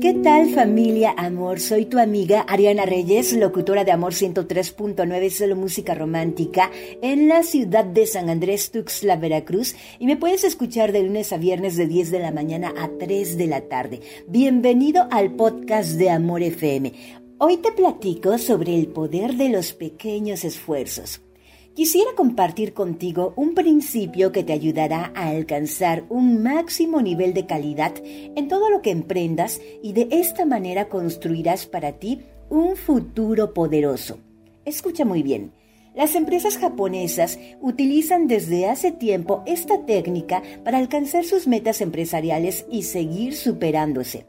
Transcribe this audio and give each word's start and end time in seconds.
¿Qué 0.00 0.14
tal 0.14 0.48
familia 0.54 1.14
Amor? 1.18 1.60
Soy 1.60 1.84
tu 1.84 1.98
amiga 1.98 2.46
Ariana 2.48 2.86
Reyes, 2.86 3.34
locutora 3.34 3.84
de 3.84 3.92
Amor 3.92 4.14
103.9 4.14 5.28
Solo 5.28 5.54
Música 5.54 5.94
Romántica 5.94 6.70
en 7.02 7.28
la 7.28 7.42
ciudad 7.42 7.84
de 7.84 8.06
San 8.06 8.30
Andrés 8.30 8.70
Tuxtla, 8.70 9.16
Veracruz 9.16 9.76
y 9.98 10.06
me 10.06 10.16
puedes 10.16 10.44
escuchar 10.44 10.92
de 10.92 11.02
lunes 11.02 11.30
a 11.34 11.36
viernes 11.36 11.76
de 11.76 11.86
10 11.86 12.10
de 12.10 12.20
la 12.20 12.30
mañana 12.30 12.72
a 12.78 12.88
3 12.88 13.36
de 13.36 13.46
la 13.48 13.68
tarde. 13.68 14.00
Bienvenido 14.26 15.08
al 15.10 15.36
podcast 15.36 15.90
de 15.98 16.08
Amor 16.08 16.42
FM. 16.42 16.94
Hoy 17.36 17.58
te 17.58 17.70
platico 17.70 18.38
sobre 18.38 18.78
el 18.78 18.86
poder 18.86 19.34
de 19.34 19.50
los 19.50 19.74
pequeños 19.74 20.44
esfuerzos. 20.44 21.20
Quisiera 21.76 22.12
compartir 22.16 22.72
contigo 22.72 23.34
un 23.36 23.52
principio 23.52 24.32
que 24.32 24.42
te 24.42 24.54
ayudará 24.54 25.12
a 25.14 25.28
alcanzar 25.28 26.04
un 26.08 26.42
máximo 26.42 27.02
nivel 27.02 27.34
de 27.34 27.44
calidad 27.44 27.92
en 28.02 28.48
todo 28.48 28.70
lo 28.70 28.80
que 28.80 28.90
emprendas 28.90 29.60
y 29.82 29.92
de 29.92 30.08
esta 30.10 30.46
manera 30.46 30.88
construirás 30.88 31.66
para 31.66 31.92
ti 31.92 32.22
un 32.48 32.76
futuro 32.76 33.52
poderoso. 33.52 34.20
Escucha 34.64 35.04
muy 35.04 35.22
bien. 35.22 35.52
Las 35.94 36.14
empresas 36.14 36.56
japonesas 36.56 37.38
utilizan 37.60 38.26
desde 38.26 38.64
hace 38.64 38.90
tiempo 38.90 39.42
esta 39.44 39.84
técnica 39.84 40.42
para 40.64 40.78
alcanzar 40.78 41.26
sus 41.26 41.46
metas 41.46 41.82
empresariales 41.82 42.64
y 42.70 42.84
seguir 42.84 43.34
superándose. 43.34 44.24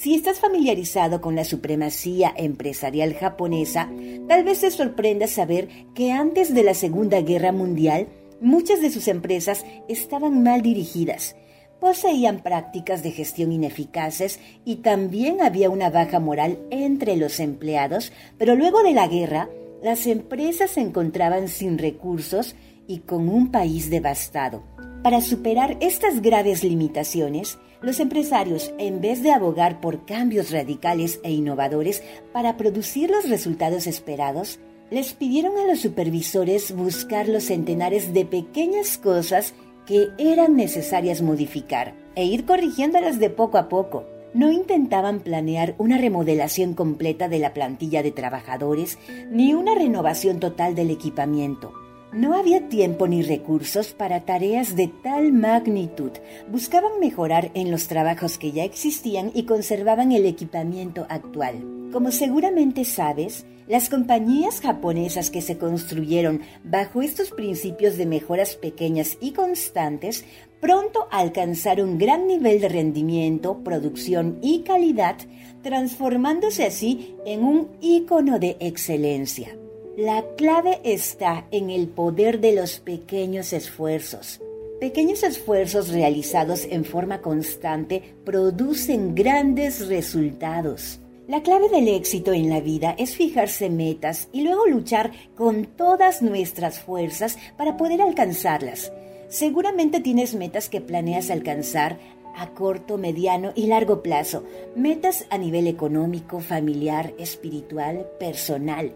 Si 0.00 0.14
estás 0.14 0.40
familiarizado 0.40 1.20
con 1.20 1.36
la 1.36 1.44
supremacía 1.44 2.32
empresarial 2.34 3.12
japonesa, 3.12 3.90
tal 4.28 4.44
vez 4.44 4.60
te 4.60 4.70
sorprenda 4.70 5.26
saber 5.26 5.68
que 5.94 6.10
antes 6.10 6.54
de 6.54 6.62
la 6.62 6.72
Segunda 6.72 7.20
Guerra 7.20 7.52
Mundial, 7.52 8.08
muchas 8.40 8.80
de 8.80 8.90
sus 8.90 9.08
empresas 9.08 9.62
estaban 9.90 10.42
mal 10.42 10.62
dirigidas, 10.62 11.36
poseían 11.80 12.42
prácticas 12.42 13.02
de 13.02 13.10
gestión 13.10 13.52
ineficaces 13.52 14.40
y 14.64 14.76
también 14.76 15.42
había 15.42 15.68
una 15.68 15.90
baja 15.90 16.18
moral 16.18 16.58
entre 16.70 17.18
los 17.18 17.38
empleados, 17.38 18.10
pero 18.38 18.54
luego 18.54 18.82
de 18.82 18.94
la 18.94 19.06
guerra, 19.06 19.50
las 19.82 20.06
empresas 20.06 20.70
se 20.70 20.80
encontraban 20.80 21.46
sin 21.48 21.76
recursos 21.76 22.56
y 22.86 23.00
con 23.00 23.28
un 23.28 23.50
país 23.50 23.90
devastado. 23.90 24.62
Para 25.02 25.22
superar 25.22 25.78
estas 25.80 26.20
graves 26.20 26.62
limitaciones, 26.62 27.58
los 27.80 28.00
empresarios, 28.00 28.74
en 28.76 29.00
vez 29.00 29.22
de 29.22 29.32
abogar 29.32 29.80
por 29.80 30.04
cambios 30.04 30.50
radicales 30.50 31.20
e 31.24 31.32
innovadores 31.32 32.02
para 32.34 32.58
producir 32.58 33.10
los 33.10 33.26
resultados 33.26 33.86
esperados, 33.86 34.60
les 34.90 35.14
pidieron 35.14 35.56
a 35.56 35.66
los 35.66 35.80
supervisores 35.80 36.76
buscar 36.76 37.28
los 37.30 37.44
centenares 37.44 38.12
de 38.12 38.26
pequeñas 38.26 38.98
cosas 38.98 39.54
que 39.86 40.08
eran 40.18 40.54
necesarias 40.56 41.22
modificar 41.22 41.94
e 42.14 42.26
ir 42.26 42.44
corrigiéndolas 42.44 43.18
de 43.18 43.30
poco 43.30 43.56
a 43.56 43.70
poco. 43.70 44.04
No 44.34 44.52
intentaban 44.52 45.20
planear 45.20 45.76
una 45.78 45.96
remodelación 45.96 46.74
completa 46.74 47.26
de 47.30 47.38
la 47.38 47.54
plantilla 47.54 48.02
de 48.02 48.12
trabajadores 48.12 48.98
ni 49.30 49.54
una 49.54 49.74
renovación 49.74 50.40
total 50.40 50.74
del 50.74 50.90
equipamiento. 50.90 51.72
No 52.12 52.36
había 52.36 52.68
tiempo 52.68 53.06
ni 53.06 53.22
recursos 53.22 53.92
para 53.92 54.24
tareas 54.24 54.74
de 54.74 54.88
tal 54.88 55.32
magnitud. 55.32 56.10
Buscaban 56.50 56.98
mejorar 56.98 57.52
en 57.54 57.70
los 57.70 57.86
trabajos 57.86 58.36
que 58.36 58.50
ya 58.50 58.64
existían 58.64 59.30
y 59.32 59.44
conservaban 59.44 60.10
el 60.10 60.26
equipamiento 60.26 61.06
actual. 61.08 61.64
Como 61.92 62.10
seguramente 62.10 62.84
sabes, 62.84 63.46
las 63.68 63.88
compañías 63.88 64.60
japonesas 64.60 65.30
que 65.30 65.40
se 65.40 65.56
construyeron 65.56 66.40
bajo 66.64 67.00
estos 67.00 67.30
principios 67.30 67.96
de 67.96 68.06
mejoras 68.06 68.56
pequeñas 68.56 69.16
y 69.20 69.30
constantes 69.30 70.24
pronto 70.60 71.06
alcanzaron 71.12 71.96
gran 71.96 72.26
nivel 72.26 72.60
de 72.60 72.70
rendimiento, 72.70 73.62
producción 73.62 74.40
y 74.42 74.62
calidad, 74.62 75.16
transformándose 75.62 76.66
así 76.66 77.14
en 77.24 77.44
un 77.44 77.68
ícono 77.80 78.40
de 78.40 78.56
excelencia. 78.58 79.56
La 80.00 80.24
clave 80.34 80.80
está 80.82 81.44
en 81.50 81.68
el 81.68 81.86
poder 81.86 82.40
de 82.40 82.54
los 82.54 82.80
pequeños 82.80 83.52
esfuerzos. 83.52 84.40
Pequeños 84.80 85.22
esfuerzos 85.22 85.90
realizados 85.90 86.64
en 86.64 86.86
forma 86.86 87.20
constante 87.20 88.14
producen 88.24 89.14
grandes 89.14 89.88
resultados. 89.88 91.00
La 91.28 91.42
clave 91.42 91.68
del 91.68 91.86
éxito 91.86 92.32
en 92.32 92.48
la 92.48 92.60
vida 92.60 92.94
es 92.96 93.14
fijarse 93.14 93.68
metas 93.68 94.28
y 94.32 94.40
luego 94.40 94.66
luchar 94.66 95.10
con 95.36 95.66
todas 95.66 96.22
nuestras 96.22 96.80
fuerzas 96.80 97.36
para 97.58 97.76
poder 97.76 98.00
alcanzarlas. 98.00 98.90
Seguramente 99.28 100.00
tienes 100.00 100.34
metas 100.34 100.70
que 100.70 100.80
planeas 100.80 101.28
alcanzar 101.28 101.98
a 102.34 102.54
corto, 102.54 102.96
mediano 102.96 103.52
y 103.54 103.66
largo 103.66 104.02
plazo, 104.02 104.44
metas 104.74 105.26
a 105.28 105.36
nivel 105.36 105.66
económico, 105.66 106.40
familiar, 106.40 107.12
espiritual, 107.18 108.06
personal. 108.18 108.94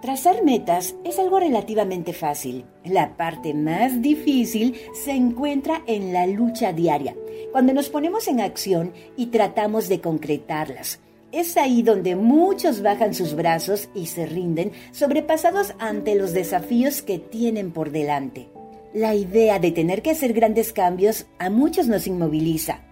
Trazar 0.00 0.44
metas 0.44 0.94
es 1.04 1.18
algo 1.18 1.40
relativamente 1.40 2.12
fácil. 2.12 2.64
La 2.84 3.16
parte 3.16 3.52
más 3.52 4.00
difícil 4.00 4.76
se 4.94 5.10
encuentra 5.10 5.82
en 5.86 6.12
la 6.12 6.24
lucha 6.28 6.72
diaria, 6.72 7.16
cuando 7.50 7.72
nos 7.72 7.88
ponemos 7.88 8.28
en 8.28 8.40
acción 8.40 8.92
y 9.16 9.26
tratamos 9.26 9.88
de 9.88 10.00
concretarlas. 10.00 11.00
Es 11.32 11.56
ahí 11.56 11.82
donde 11.82 12.14
muchos 12.14 12.80
bajan 12.80 13.12
sus 13.12 13.34
brazos 13.34 13.88
y 13.92 14.06
se 14.06 14.24
rinden, 14.24 14.70
sobrepasados 14.92 15.74
ante 15.80 16.14
los 16.14 16.32
desafíos 16.32 17.02
que 17.02 17.18
tienen 17.18 17.72
por 17.72 17.90
delante. 17.90 18.48
La 18.94 19.16
idea 19.16 19.58
de 19.58 19.72
tener 19.72 20.00
que 20.02 20.12
hacer 20.12 20.32
grandes 20.32 20.72
cambios 20.72 21.26
a 21.40 21.50
muchos 21.50 21.88
nos 21.88 22.06
inmoviliza. 22.06 22.84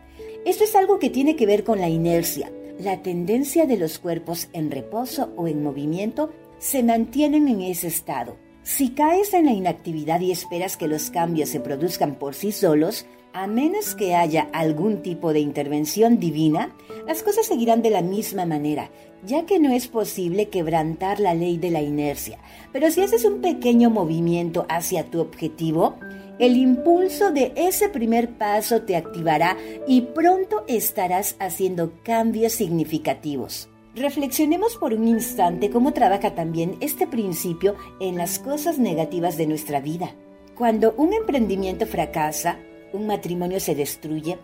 Esto 0.45 0.65
es 0.65 0.75
algo 0.75 0.99
que 0.99 1.11
tiene 1.11 1.37
que 1.37 1.47
ver 1.47 1.63
con 1.63 1.81
la 1.81 1.89
inercia, 1.89 2.51
la 2.81 3.01
tendencia 3.03 3.65
de 3.65 3.79
los 3.79 3.99
cuerpos 4.01 4.49
en 4.53 4.71
reposo 4.71 5.33
o 5.37 5.47
en 5.49 5.63
movimiento 5.63 6.31
se 6.59 6.83
mantienen 6.83 7.49
en 7.49 7.61
ese 7.61 7.89
estado. 7.89 8.37
Si 8.63 8.91
caes 8.91 9.33
en 9.33 9.45
la 9.47 9.53
inactividad 9.53 10.21
y 10.21 10.33
esperas 10.33 10.77
que 10.77 10.89
los 10.89 11.11
cambios 11.11 11.51
se 11.51 11.61
produzcan 11.61 12.17
por 12.17 12.35
sí 12.35 12.51
solos, 12.51 13.07
a 13.33 13.47
menos 13.47 13.95
que 13.95 14.15
haya 14.15 14.49
algún 14.53 15.03
tipo 15.03 15.33
de 15.33 15.41
intervención 15.41 16.19
divina, 16.19 16.75
las 17.07 17.23
cosas 17.23 17.47
seguirán 17.47 17.83
de 17.83 17.91
la 17.91 18.01
misma 18.01 18.47
manera, 18.47 18.91
ya 19.25 19.45
que 19.45 19.59
no 19.59 19.73
es 19.73 19.89
posible 19.89 20.49
quebrantar 20.49 21.21
la 21.21 21.35
ley 21.35 21.59
de 21.59 21.71
la 21.71 21.83
inercia. 21.83 22.39
Pero 22.73 22.91
si 22.91 23.03
haces 23.03 23.27
un 23.27 23.43
pequeño 23.43 23.91
movimiento 23.91 24.65
hacia 24.71 25.11
tu 25.11 25.21
objetivo, 25.21 25.97
el 26.39 26.57
impulso 26.57 27.31
de 27.31 27.53
ese 27.57 27.89
primer 27.91 28.31
paso 28.39 28.83
te 28.83 28.97
activará 28.97 29.57
y 29.87 30.01
pronto 30.01 30.65
estarás 30.67 31.37
haciendo 31.39 31.93
cambios 32.03 32.55
significativos. 32.55 33.69
Reflexionemos 33.97 34.77
por 34.77 34.93
un 34.93 35.09
instante 35.09 35.71
cómo 35.71 35.95
trabaja 35.95 36.35
también 36.35 36.77
este 36.81 37.07
principio 37.07 37.77
en 37.99 38.19
las 38.19 38.39
cosas 38.39 38.79
negativas 38.79 39.39
de 39.39 39.47
nuestra 39.47 39.81
vida. 39.81 40.15
Cuando 40.55 40.93
un 40.99 41.15
emprendimiento 41.15 41.87
fracasa, 41.87 42.59
un 42.93 43.07
matrimonio 43.07 43.59
se 43.59 43.75
destruye, 43.75 44.37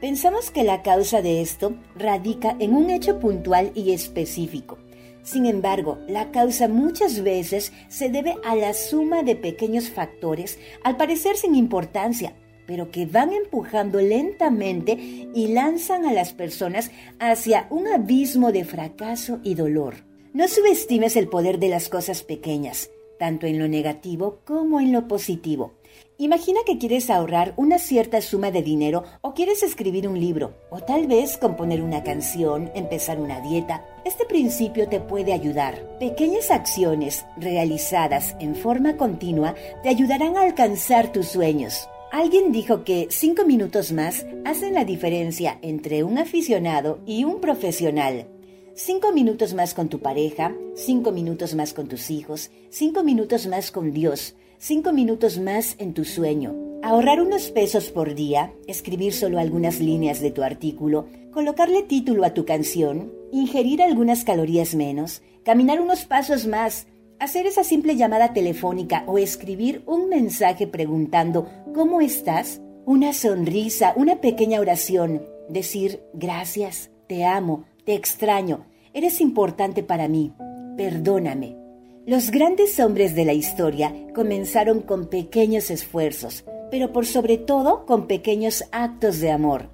pensamos 0.00 0.50
que 0.50 0.64
la 0.64 0.80
causa 0.82 1.20
de 1.20 1.42
esto 1.42 1.74
radica 1.94 2.56
en 2.58 2.72
un 2.72 2.88
hecho 2.88 3.20
puntual 3.20 3.70
y 3.74 3.92
específico. 3.92 4.78
Sin 5.22 5.44
embargo, 5.44 5.98
la 6.08 6.30
causa 6.30 6.66
muchas 6.66 7.22
veces 7.22 7.74
se 7.88 8.08
debe 8.08 8.36
a 8.46 8.56
la 8.56 8.72
suma 8.72 9.22
de 9.22 9.36
pequeños 9.36 9.90
factores, 9.90 10.58
al 10.82 10.96
parecer 10.96 11.36
sin 11.36 11.54
importancia, 11.54 12.32
pero 12.66 12.90
que 12.90 13.06
van 13.06 13.32
empujando 13.32 14.00
lentamente 14.00 14.92
y 15.34 15.48
lanzan 15.48 16.04
a 16.06 16.12
las 16.12 16.32
personas 16.32 16.90
hacia 17.18 17.66
un 17.70 17.86
abismo 17.86 18.52
de 18.52 18.64
fracaso 18.64 19.40
y 19.42 19.54
dolor. 19.54 19.94
No 20.32 20.48
subestimes 20.48 21.16
el 21.16 21.28
poder 21.28 21.58
de 21.58 21.68
las 21.68 21.88
cosas 21.88 22.22
pequeñas, 22.22 22.90
tanto 23.18 23.46
en 23.46 23.58
lo 23.58 23.68
negativo 23.68 24.40
como 24.44 24.80
en 24.80 24.92
lo 24.92 25.08
positivo. 25.08 25.72
Imagina 26.18 26.60
que 26.64 26.78
quieres 26.78 27.10
ahorrar 27.10 27.52
una 27.56 27.78
cierta 27.78 28.22
suma 28.22 28.50
de 28.50 28.62
dinero 28.62 29.04
o 29.20 29.34
quieres 29.34 29.62
escribir 29.62 30.08
un 30.08 30.18
libro 30.18 30.54
o 30.70 30.80
tal 30.80 31.06
vez 31.06 31.36
componer 31.36 31.82
una 31.82 32.02
canción, 32.02 32.70
empezar 32.74 33.20
una 33.20 33.40
dieta. 33.40 33.84
Este 34.04 34.24
principio 34.24 34.88
te 34.88 35.00
puede 35.00 35.34
ayudar. 35.34 35.98
Pequeñas 35.98 36.50
acciones 36.50 37.26
realizadas 37.36 38.34
en 38.40 38.54
forma 38.54 38.96
continua 38.96 39.54
te 39.82 39.90
ayudarán 39.90 40.38
a 40.38 40.42
alcanzar 40.42 41.12
tus 41.12 41.28
sueños. 41.28 41.86
Alguien 42.12 42.52
dijo 42.52 42.84
que 42.84 43.08
cinco 43.10 43.44
minutos 43.44 43.92
más 43.92 44.26
hacen 44.44 44.74
la 44.74 44.84
diferencia 44.84 45.58
entre 45.60 46.04
un 46.04 46.18
aficionado 46.18 47.00
y 47.04 47.24
un 47.24 47.40
profesional. 47.40 48.28
Cinco 48.74 49.12
minutos 49.12 49.54
más 49.54 49.74
con 49.74 49.88
tu 49.88 49.98
pareja, 49.98 50.54
cinco 50.74 51.10
minutos 51.10 51.54
más 51.54 51.72
con 51.72 51.88
tus 51.88 52.10
hijos, 52.10 52.50
cinco 52.70 53.02
minutos 53.02 53.48
más 53.48 53.72
con 53.72 53.92
Dios, 53.92 54.36
cinco 54.58 54.92
minutos 54.92 55.38
más 55.38 55.74
en 55.78 55.94
tu 55.94 56.04
sueño. 56.04 56.54
Ahorrar 56.82 57.20
unos 57.20 57.50
pesos 57.50 57.90
por 57.90 58.14
día, 58.14 58.52
escribir 58.68 59.12
solo 59.12 59.40
algunas 59.40 59.80
líneas 59.80 60.20
de 60.20 60.30
tu 60.30 60.42
artículo, 60.42 61.06
colocarle 61.32 61.82
título 61.82 62.24
a 62.24 62.34
tu 62.34 62.44
canción, 62.44 63.12
ingerir 63.32 63.82
algunas 63.82 64.24
calorías 64.24 64.74
menos, 64.76 65.22
caminar 65.42 65.80
unos 65.80 66.04
pasos 66.04 66.46
más, 66.46 66.86
Hacer 67.18 67.46
esa 67.46 67.64
simple 67.64 67.96
llamada 67.96 68.34
telefónica 68.34 69.02
o 69.06 69.16
escribir 69.16 69.82
un 69.86 70.10
mensaje 70.10 70.66
preguntando 70.66 71.48
¿cómo 71.74 72.02
estás? 72.02 72.60
Una 72.84 73.14
sonrisa, 73.14 73.94
una 73.96 74.20
pequeña 74.20 74.60
oración, 74.60 75.22
decir 75.48 76.02
gracias, 76.12 76.90
te 77.08 77.24
amo, 77.24 77.64
te 77.84 77.94
extraño, 77.94 78.66
eres 78.92 79.22
importante 79.22 79.82
para 79.82 80.08
mí, 80.08 80.34
perdóname. 80.76 81.56
Los 82.04 82.30
grandes 82.30 82.78
hombres 82.78 83.14
de 83.14 83.24
la 83.24 83.32
historia 83.32 83.94
comenzaron 84.14 84.82
con 84.82 85.08
pequeños 85.08 85.70
esfuerzos, 85.70 86.44
pero 86.70 86.92
por 86.92 87.06
sobre 87.06 87.38
todo 87.38 87.86
con 87.86 88.08
pequeños 88.08 88.64
actos 88.72 89.20
de 89.20 89.30
amor. 89.30 89.70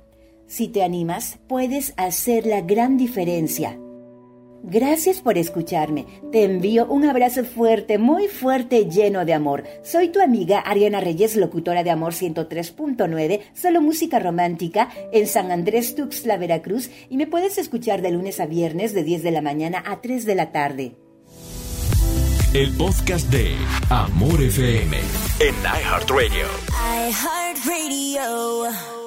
Si 0.46 0.68
te 0.68 0.84
animas, 0.84 1.40
puedes 1.48 1.92
hacer 1.96 2.46
la 2.46 2.60
gran 2.60 2.96
diferencia. 2.96 3.78
Gracias 4.64 5.20
por 5.20 5.38
escucharme. 5.38 6.06
Te 6.30 6.44
envío 6.44 6.86
un 6.86 7.04
abrazo 7.04 7.44
fuerte, 7.44 7.98
muy 7.98 8.28
fuerte, 8.28 8.86
lleno 8.86 9.24
de 9.24 9.34
amor. 9.34 9.64
Soy 9.82 10.08
tu 10.08 10.20
amiga 10.20 10.60
Ariana 10.60 11.00
Reyes, 11.00 11.36
locutora 11.36 11.82
de 11.82 11.90
Amor 11.90 12.12
103.9, 12.12 13.40
solo 13.54 13.80
música 13.80 14.20
romántica, 14.20 14.88
en 15.12 15.26
San 15.26 15.50
Andrés 15.50 15.96
Tuxtla, 15.96 16.36
Veracruz, 16.36 16.90
y 17.10 17.16
me 17.16 17.26
puedes 17.26 17.58
escuchar 17.58 18.02
de 18.02 18.12
lunes 18.12 18.38
a 18.38 18.46
viernes 18.46 18.94
de 18.94 19.02
10 19.02 19.24
de 19.24 19.30
la 19.32 19.42
mañana 19.42 19.82
a 19.84 20.00
3 20.00 20.24
de 20.26 20.34
la 20.36 20.52
tarde. 20.52 20.96
El 22.54 22.70
podcast 22.76 23.30
de 23.30 23.56
Amor 23.88 24.42
FM 24.42 24.96
en 25.40 25.54
iHeartRadio. 25.64 26.46
iHeartRadio. 27.08 29.01